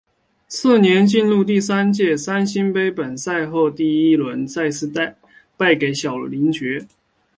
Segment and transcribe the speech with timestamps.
[0.47, 4.87] 次年进入第三届三星杯本赛后第一轮再次
[5.55, 6.83] 败给小林觉。